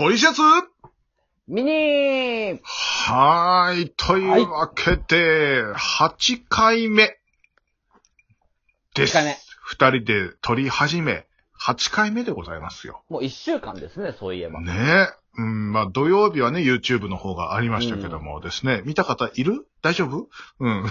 [0.00, 0.40] トリシャツ？
[1.46, 3.92] ミニーはーい。
[3.94, 7.18] というわけで、8回目
[8.94, 9.18] です。
[9.18, 11.26] 8回目二人で撮り始め、
[11.60, 13.02] 8回目でございますよ。
[13.10, 14.62] もう一週間ですね、そういえば。
[14.62, 15.08] ねえ。
[15.38, 19.66] うん、まあ土曜日はね、YouTube の方がありましたけどもですね、見た方いる？
[19.82, 20.28] 大丈夫？
[20.58, 20.84] うん。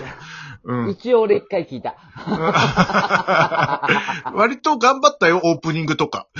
[0.63, 0.89] うん。
[0.91, 1.95] 一応俺一回聞いた。
[4.33, 6.27] 割と頑張ったよ、オープニングとか。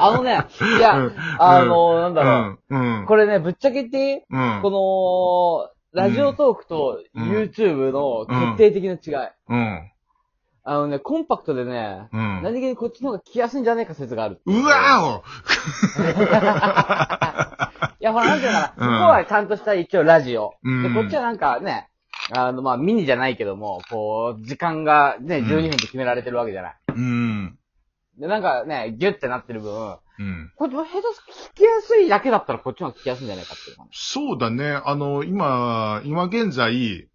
[0.00, 0.46] あのね、
[0.78, 2.80] いや、うんあの、なんだろうん。
[2.80, 3.06] うんう。。
[3.06, 4.60] これね、ぶっちゃけてうん。
[4.62, 9.28] この、ラジオトークとうん YouTube の決定的な違い。
[9.48, 9.90] うん。
[10.70, 12.42] あのね、コンパクトでね、うん。
[12.42, 14.42] 何気にこっちの方が聞きやすいんじゃないか説がある。
[14.44, 15.22] うわ
[17.98, 18.86] いや、ほら、なんていうのかな。
[18.86, 20.56] うん向こうはちゃんとした一応ラジオ。
[20.62, 21.88] うんで、こっちはなんかね、
[22.36, 26.76] あの、まあ、ミニじゃないけども、こう、時間がね、うん12分で決められてるわけじゃない。
[26.88, 27.58] ーうん。
[28.18, 30.52] で、なんかね、ギュッてなってる分、うん。
[30.54, 31.22] こっちも下手す
[31.54, 33.76] 聞きやすいだけだったらこっちの方が聞きやすいんじゃないかっていう。
[33.90, 34.82] そうだね。
[34.84, 37.08] あの、今、今現在、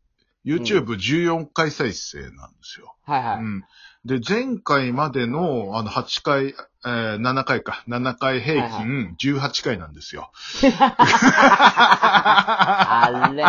[0.45, 2.95] YouTube14 回再生なんですよ。
[3.05, 3.37] はいはい。
[3.37, 3.63] うん。
[4.05, 7.85] で、前回までの、あの、8回、えー、7回か。
[7.87, 10.29] 7回平均18回なんですよ。
[12.85, 13.43] あれ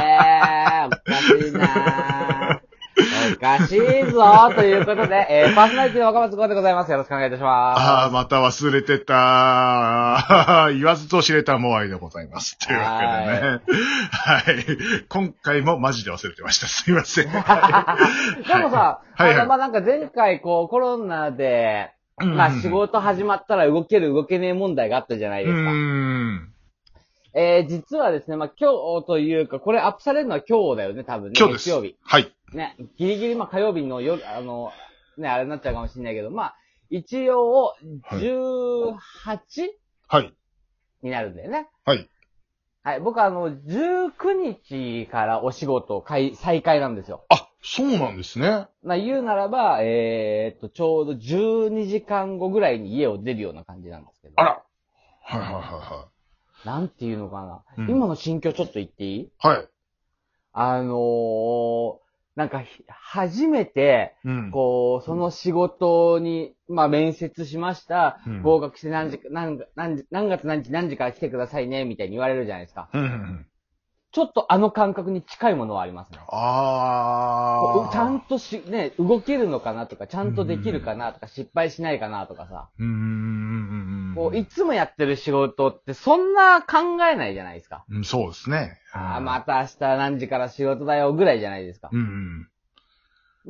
[0.85, 2.31] ー、おかしいなー。
[2.31, 2.34] お
[3.37, 3.79] かしい
[4.11, 6.91] ぞーということで、えー、パーソナリティの若松剛でございます。
[6.91, 7.81] よろしくお願いいたします。
[7.81, 10.71] ああ、また忘れてた。
[10.75, 12.59] 言わずと知れたモアイでございます。
[12.59, 13.61] というわけでね。
[14.11, 15.05] はい。
[15.09, 16.67] 今回もマジで忘れてました。
[16.67, 17.25] すいません。
[17.31, 17.43] でも
[18.71, 25.73] さ、はいはいあの、まあ、なんか前回こうコロナで、まあ仕事始まったら動ける動けねえ問題があったじゃないうですか。
[25.73, 26.54] ん。
[27.37, 31.35] えー、実はですね、まあ、今日というか、これアップされるのは今日だよね、多分ね。
[31.37, 31.65] 今日です。
[31.65, 31.97] 月曜日。
[32.03, 32.33] はい。
[32.53, 34.71] ね、ギリギリまあ火曜日の夜、あの、
[35.19, 36.57] ね、あれになっちゃうかもしれないけど、まあ、
[36.91, 39.69] 一応、はい 18?
[40.07, 40.33] はい。
[41.03, 41.69] になるんだよね。
[41.85, 42.09] はい。
[42.85, 47.25] はい、僕はあの、19日からお仕事開再開なんですよ。
[47.31, 48.69] あ、そうなんですね。
[48.83, 54.35] まあ言うならば、えーっと、ちょうど12時間後ぐらいに家を出るような感じなんですけど。
[54.37, 54.63] あら。
[55.23, 56.09] はいはいは
[56.65, 57.63] なんていうのかな。
[57.79, 59.21] うん今の心境ちょっと言っていい？
[59.21, 59.57] いはい。
[59.57, 59.69] はい。
[60.53, 61.99] あのー、
[62.37, 64.51] なんかひ、初めて、うん。
[64.51, 68.21] こう、その仕事に、まあ面接しました。
[68.27, 72.89] うん合格して何時、何、何時、何月何日何時から来てくださいね、みたいに言われるじゃないですか。
[72.93, 73.47] うんうんうん。
[74.13, 76.19] ちょっとあの感覚に近いものはありますね。
[76.29, 82.71] あうちゃんとし、ね、動けるのかなとか、ちゃんとできるかなとか、失敗しないかなとかさ。
[82.79, 83.94] うーん。
[84.15, 87.85] こう、いつもやってる仕事ってそんな考えないじゃないですか。
[87.91, 88.79] うん、そうですね。
[88.93, 91.91] ああ、また明日何時から仕事だよぐらいじゃないですか。
[91.93, 92.49] うんうん。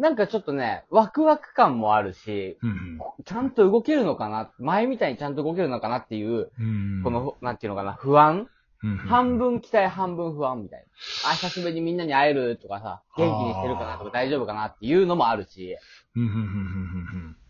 [0.01, 7.03] なんかちょっとね、ワクワク感もあるし、うんちゃんと動けるのかな前みたいにちゃんと動けるのかなっていう、うん。
[7.05, 8.49] この、なんていうのかな、不安？
[8.83, 10.81] うん、半分期待半分不安みたい
[11.25, 11.31] な。
[11.31, 15.77] あ、久しぶりにみんなに会えるとかさ、元気にしてるかなとか大丈夫かなっていうのもあるし。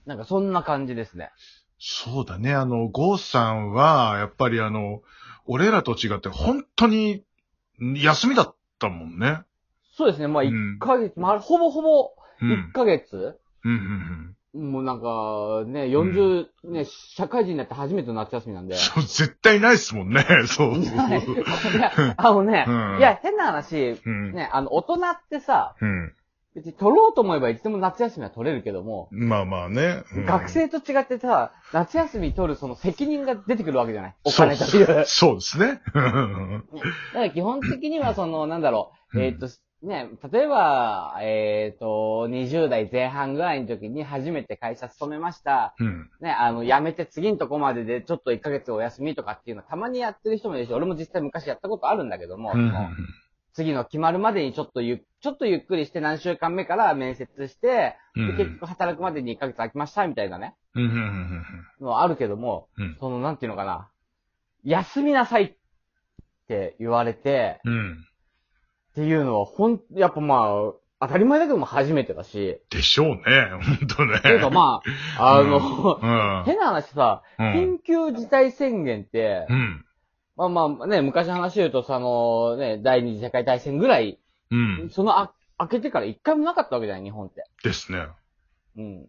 [0.07, 1.31] なんかそんな感じですね。
[1.79, 2.55] そうだね。
[2.55, 5.03] あの、ゴーさんは、やっぱりあの、
[5.47, 7.25] 俺らと違って本当に
[7.79, 9.43] 休みだったもんね。
[9.97, 12.71] そうですね、まあうん1ヶ月、まあほぼほぼうん。
[12.71, 14.73] 1ヶ月、うんうんうん。
[14.73, 18.77] もうなんか、ね、40、ね、社会人になって初めての夏休みなんで。
[18.77, 20.25] そう、絶対ないっすもんね。
[20.47, 20.71] そう。
[20.71, 24.33] はいいや、あのね、うんいや、変な話、うん。
[24.33, 26.15] ね、あの、大人ってさ、うん。
[26.55, 30.05] 別に取ろうと思えばいつでも夏休みは取れるけども、まあまあね。
[30.15, 34.15] うん学生と違ってさ、夏休み取るその責任が出てくるわけじゃない？
[34.25, 34.87] お金という。
[34.87, 35.81] だかそうですね。
[35.95, 36.65] うん
[37.15, 39.49] ら基本的にはその、なんだろう、うんえっ、と、
[39.83, 45.75] ね、例えば、えっ、と、20代前半ぐらいの時に初めて会社勤めました。
[45.79, 46.11] うん。
[46.21, 52.73] ね、あの、辞めて次のとこまででちょっと1ヶ月お休みとかっていうのはたまにやってる人もいるし、俺も実際昔やったことあるんだけども、うん
[53.55, 61.45] 次の決まるまでにちょっとゆっ、ちょっとゆっくりして何週間目から面接して、うんで結局働くまでに1ヶ月空きましたみたいなね、うんうんうん
[61.81, 63.89] のはあるけども、うんその、なんていうのかな、
[64.65, 65.55] 休みなさいっ
[66.47, 68.05] て言われて、うん。
[68.93, 73.23] っていうのはほん、やっぱまあ、当たり前だけども初めてだし、でしょうね。
[73.63, 74.17] 本当ね。
[74.19, 74.83] っていうかま
[75.17, 76.45] あ、あの、うん。
[76.45, 77.79] 変な話さ、うん。
[77.79, 79.87] 緊急事態宣言って、うん。
[80.37, 84.19] まあまあね、昔の話言うと、そのね、第二次世界大戦ぐらい、
[84.55, 84.91] うん。
[84.91, 87.45] そのあ、開けてから一回もなかったわけじゃない、日本って。
[87.63, 88.07] ですね。
[88.77, 89.07] うん。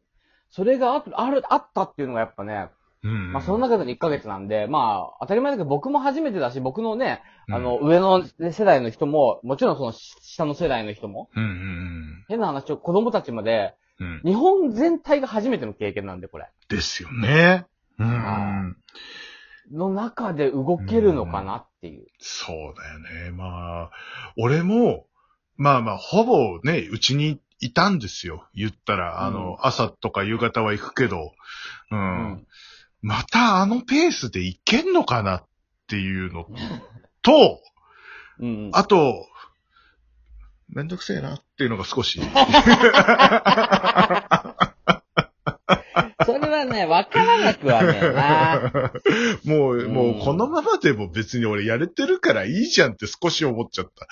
[0.50, 2.69] それがあある、あったっていうのがやっぱね、
[3.03, 3.33] うん。
[3.33, 14.07] まあその中での1ヶ月なんで、まあ当たり前だけど僕も初めてだし、僕のね、うんあの、上の世代の人も、もちろんその下の世代の人も、うんうん変な話を子供たちまで、うん。
[14.07, 14.21] うん。
[14.24, 16.50] 日本全体が初めての経験なんで、これ。
[16.69, 17.65] ですよね。
[18.00, 18.09] うは
[18.63, 18.77] ん。
[19.71, 22.07] の中で動けるのかなっていう。
[22.19, 23.31] そうだよね。
[23.31, 23.91] まあ、
[24.38, 25.07] 俺も、
[25.57, 28.47] まあまあ、ほぼね、うちにいたんですよ。
[28.53, 31.33] 言ったら、あの、うん朝とか夕方は行くけど、
[31.91, 32.31] うん。
[32.31, 32.47] うん
[33.05, 35.43] またあのペースで行けんのかなっ
[35.87, 36.47] ていうの
[37.21, 37.61] と、
[38.41, 38.71] うん。
[38.73, 39.27] あと、
[40.69, 42.19] めんどくせえなっていうのが少し。
[46.75, 48.72] ね、わからなくはねえな。
[49.45, 54.07] もう、うんもうこのままでも別に俺やれてるからいいじゃんって少し思っちゃった。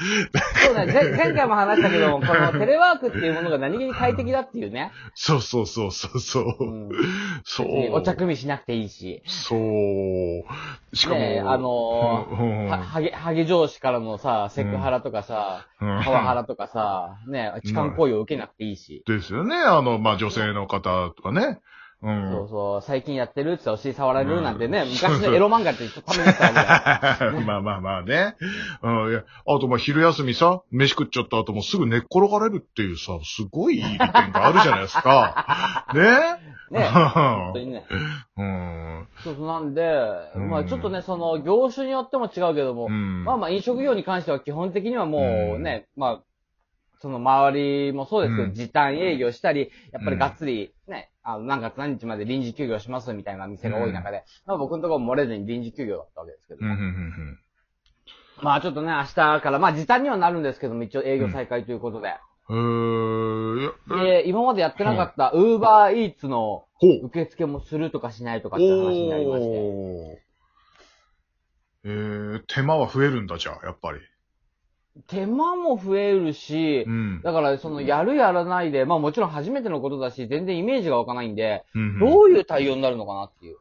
[0.65, 0.93] そうだね。
[0.93, 4.91] 前前回も話したけど、このテレワークっていうものが何気に快適だっていうね。
[5.13, 6.45] そうそうそうそうそう。
[6.59, 6.89] うん。
[7.43, 7.67] そう。
[7.93, 9.21] お茶組みしなくていいし。
[9.25, 10.95] そう。
[10.95, 19.03] しかも、ねえあのーうんうんは、ハゲ、ハゲ上司からのさ、セクハラとかさ、うんパワハラとかさ、ね、痴漢行為を受けなくていいし。
[19.05, 19.55] ですよね。
[19.55, 21.59] あの、まあ、女性の方とかね。
[22.03, 22.31] うん。
[22.31, 26.55] そうそう、最近やってるってお尻触られるなんてね、昔のエロ漫画ってためにったわけ
[27.21, 27.41] だよ。
[27.47, 28.35] まあまあまあね。
[28.81, 35.87] うん、いや、あとまあ昼休みさ、飯食っちゃった後もすぐ寝っ転がれるっていうさ、すごい利点があるじゃないですか。
[35.95, 36.53] ね？
[36.71, 37.85] ね、 本当にね。
[38.37, 39.07] うん。
[39.23, 39.81] そうそう、なんで、
[40.35, 43.23] うんまあちょっとね、その、業種によっても違うけども、うん。
[43.23, 46.23] まあまあ飲食業に関しては基本的にはもうね、まあ、
[46.99, 57.39] その周りもそうですけど、うん時短営業したり、やっぱりがっつりね、あの、何月何日まで臨時休業しますみたいな店が多い中で、まあ僕のところも漏れずに臨時休業だったわけですけど、うん、うん、うん
[58.41, 62.13] まあちょっとね、明日から、まあ時短にはなるんですけども、一応営業再開ということで、
[62.49, 63.73] うん。
[63.87, 66.65] で、今までやってなかった、ウーバーイーツの。
[66.81, 70.23] 受付もするとかしないとかって話になりまして、
[71.85, 73.99] えー、手間は増えるんだ、じゃあ、やっぱり。
[75.07, 77.21] 手間も増えるしう、ん。
[77.23, 83.57] だから、その、やるやらないで、まあもちろん初めてのことだし、全然イメージが湧かないんで、うんどういう対応になるのかなっていう。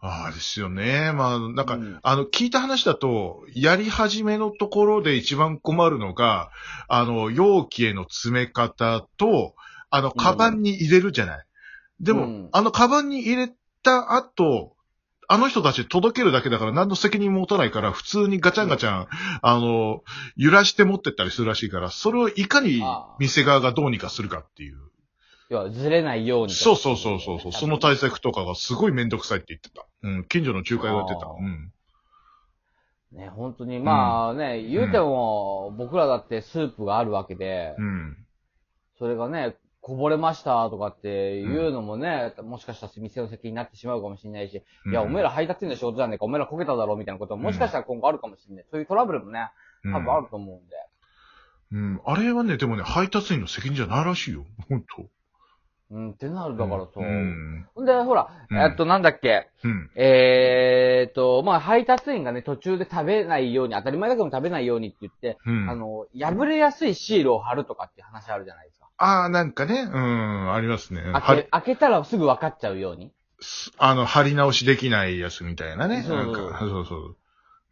[0.00, 1.12] ああですよね。
[1.12, 6.50] まあ、なんか、うんあの、聞いた話だと、やり始めのところで一番困るのが、
[6.86, 9.56] あの、容器への詰め方と、
[9.90, 11.46] あの、カバンに入れるじゃない。
[12.00, 13.52] でも、うんあの、カバンに入れ
[13.82, 14.76] た後、
[15.30, 19.06] あの人たち届けるだけだから何の責任も持たないから、普通にガチャンガチャン、
[19.42, 20.02] あの、
[20.36, 22.82] 揺らして持ってったりするらしいから、それをいかに
[23.18, 24.78] 店側がどうにかするかっていう。
[25.50, 26.54] 要は、ずれないように。
[26.54, 27.52] そうそうそうそうそう。
[27.52, 29.86] その対策とかがすごいめんどくさいって言ってた。
[30.02, 30.24] うん。
[30.24, 31.26] 近所の仲介が言ってた。
[31.26, 31.72] うん。
[33.12, 38.16] ね、本当に、まあね、言うても、僕らだってスープがあるわけで、うん。
[38.98, 48.64] それがね、こぼれましたとかっていうのもね、もしかしたら店の責任になってしまうかもしれないし、いや、おめえら配達員の仕事じゃねえか、おめえらこけただろ、みたいなことももしかしたら今後あるかもしれない。
[48.70, 49.50] そういうトラブルもね、
[49.84, 50.76] うん多分あると思うんで。
[51.70, 52.00] うん。
[52.04, 54.44] あれはね、でもね、配達員の責任じゃないらしいよ。
[54.68, 55.08] 本当
[55.90, 57.02] うん、ってなるだからそう。
[57.02, 57.66] うん。
[57.86, 59.90] で、ほら、うんえっと、なんだっけ、うん。
[59.96, 65.70] えーっと、まあ、配達員がね、途中で食べないように、当たり前だけど食べないようにって言って、うん。
[65.70, 68.77] あの、破れやすいシールを貼るとかって話あるじゃないですか。
[68.98, 71.02] ああ、なんかね、うん、ありますね。
[71.02, 73.12] は開け、開けたらすぐ分かっちゃうように？
[73.78, 76.02] あの、貼り直しできないやつみたいなね。
[76.06, 77.16] そうなんか、そうそう。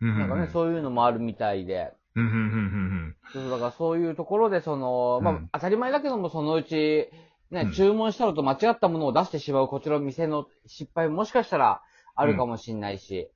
[0.00, 0.19] うん。
[0.19, 1.93] なんかね、そういうのもあるみたいで。
[2.14, 7.11] うん、うん、うん、うんそうだからそういうところで、その、まあ、うん当たり前だけども、そのうち、
[7.50, 11.82] ね、うん注文したのと間違ったものを出してしまうこちらの店の失敗ももしかしたら
[12.14, 13.28] あるかもしれないし、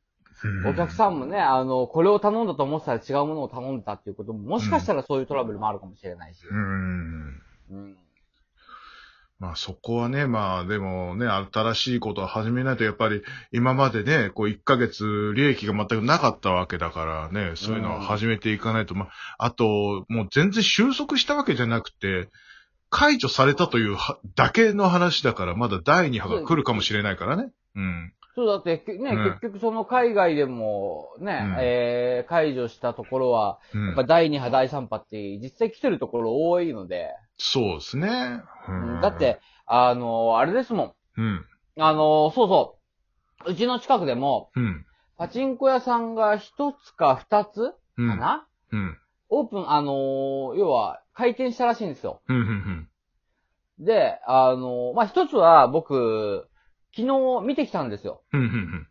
[0.44, 0.66] うん。
[0.68, 6.46] お客さんもね、あの、これを頼んだと思ってたら違うものを頼んでたっていうことも、もしかしたらそういうトラブルもあるかもしれないし。
[6.46, 7.42] うん。
[7.70, 7.96] うん。
[9.40, 13.22] まあそこはね、まあでもね、新しいことを始めないとやっぱり
[13.52, 19.06] 今までね、こう1ヶ月利益が全くなかったわけだからね、そういうのは始めていかないと、ま
[19.38, 22.28] あ、あと、もう全然収束したわけじゃなくて、
[22.90, 27.50] 解除されたというはだけの話だから、まだ第2波が来るかもしれないからね。
[27.76, 28.12] うん。
[28.34, 38.42] そうだって、けね、うん結局その海外でもね、うんえー、解除したところは、うんやっぱ第2波、第3波って実際来てるところ多いので、そうですね。
[38.68, 40.94] うんだっ、て、あの、あれですもん。
[41.16, 41.46] うん。
[41.78, 42.78] あの、そうそ
[43.46, 43.52] う。
[43.52, 44.84] うちの近くでも、うん。
[45.16, 48.08] パチンコ屋さんが一つか二つうん。
[48.10, 48.98] かな、うん。
[49.30, 52.20] オープン、あの、要は、開店したらしいんですよ。
[52.28, 52.36] うん。
[52.36, 52.88] うん。
[53.78, 56.49] で、あの、まあ、一つは僕、
[56.96, 58.22] 昨日見てきたんですよ。
[58.32, 58.40] うん。
[58.40, 58.88] うん。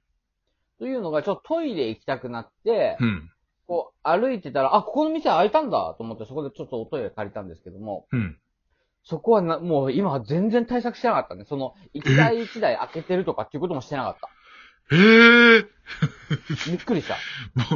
[0.80, 3.32] というのが、ちょっとトイレ行きたくなって、うん。
[3.68, 8.38] こう、歩いてたら、あ、ここの店開いたんだと思って、そこでちょっとおトイレ借りたんですけども、うん。
[9.04, 11.46] そこはな、もう今は全然対策してなかったね。
[11.48, 14.30] その、一台一台開けてるとかっていうこともしてなかった。
[14.92, 15.66] ええ
[16.72, 17.16] びっくりした。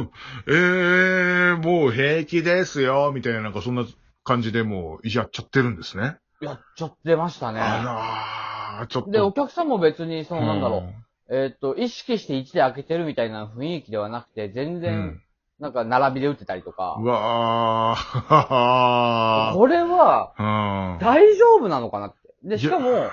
[0.00, 0.10] もう、
[0.52, 3.84] ええもう平気ですよ、みたいな、なんかそんな
[4.24, 6.16] 感じでもうやっちゃってるんですね。
[6.40, 7.60] やっちゃってましたね。
[7.62, 8.43] あ
[8.88, 9.10] ちょっと。
[9.10, 10.82] で、お客さんも別に、その、なんだろ
[11.28, 15.20] う、えっ、と、意識して1で開けてるみたいな雰囲気ではなくて、全う然、ん。
[15.60, 19.54] なんか並びで打ってたりとかう、わー。
[19.54, 20.98] これは、うん。
[21.00, 22.34] 大丈夫なのかなって。
[22.42, 23.10] で、しかいも、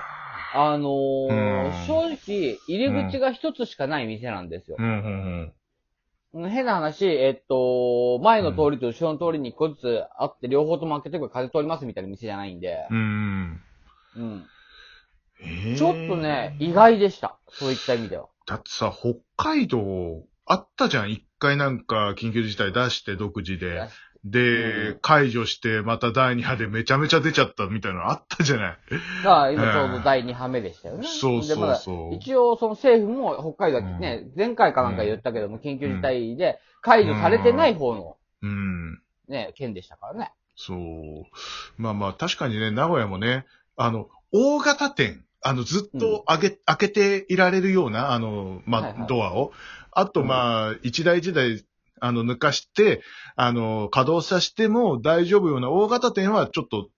[0.54, 1.32] あのーう
[1.70, 4.82] ん正直、入り口が一つしかない店なんですよう。
[4.82, 5.52] ん、
[6.34, 13.60] うん、変な話、えっと、前の通りと後ろの通りに一個ずつあって、両方とも開けてく風通りますみたいな店じゃないんで、うん。
[14.16, 14.51] うん。
[15.76, 17.38] ちょっとね、意外でした。
[17.48, 18.28] そういった意味では。
[18.46, 21.12] だってさ、北海道、あったじゃん。
[21.12, 23.88] 一回なんか緊急事態出して独自で。
[24.24, 28.78] で、うん解除して、また第2波でめちゃめちゃ出ちゃったみたいなのあったじゃない。
[29.24, 31.06] だから今ちょうど第2波目でしたよね。
[31.06, 32.14] そうそうでまだそう。
[32.14, 39.02] 一応、その政府も北海道はね、前回かなんか言ったけども、緊急事態で解除されてない方のうん。
[39.28, 40.32] ね、県でしたからね。
[40.54, 41.24] そう。
[41.76, 43.46] まあまあ、確かにね、名古屋もね、
[43.76, 49.52] あの、大型店、あの、ずっと開け、開けていられるような、あの、まあ、はいはいドアを。
[49.90, 51.64] あと、まあ、一台一台、
[52.00, 53.02] あの、抜かして、
[53.36, 56.88] あの、稼働させても大丈夫ような大型店はちょっと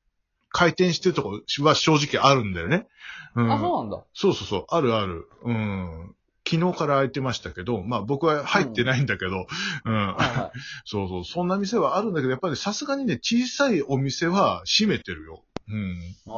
[0.50, 2.86] 回転してるとこは正直あるんだよね。
[3.34, 3.52] うん。
[3.52, 4.04] あ、そうなんだ。
[4.14, 5.28] そうそうそう、あるある。
[5.42, 6.14] うん。
[6.48, 9.46] 昨日から開いてましたけど、まあ僕は入ってないんだけど、
[9.84, 9.92] うん。
[9.92, 10.52] はいは
[10.84, 15.42] そうそう、そんな店はあるんだけど、やっぱりさすがにね、小さいお店は閉めてるよ。
[15.68, 15.98] うん。
[15.98, 16.16] い。
[16.26, 16.32] あ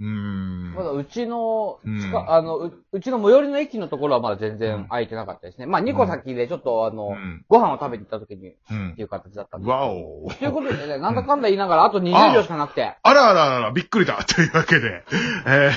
[0.00, 0.72] うん。
[0.74, 0.78] あ。
[0.78, 5.66] まだうちの、うん近あのう、うちの最寄りの駅のところはまだ全然開いてなかったですね。
[5.66, 7.44] まあ2個先でちょっとあの、うん。
[7.48, 9.70] ご飯を食べに行った時にっうんていう形だったんで。
[9.70, 10.28] わお。
[10.38, 12.96] ということでね、なんだかんだ言いながら、あと20秒しかなくて。
[13.02, 15.04] あらあらあら、びっくりだ というわけで。
[15.46, 15.70] え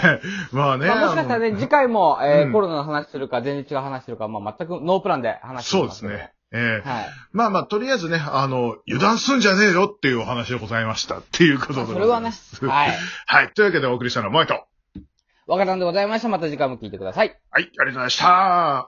[0.53, 0.87] ー、まあね。
[0.87, 6.31] まあ、もしかしたらね、次回も、えーうんコロナの話するか、全然違う話するか、まあ、全くノープランで話してそうですね。。
[6.51, 7.05] えーはい。
[7.31, 11.19] まあまあ、とりあえずね、あの、油断すんじゃねえよっていうお話でございました。
[11.19, 12.97] っていうことでそれはねはい。
[13.27, 13.53] はい。
[13.53, 14.65] というわけでお送りしたのは、マイト。
[15.45, 16.29] わからんでございました。
[16.29, 17.39] また次回も聞いてください。
[17.51, 18.87] はい、ありがとうございました。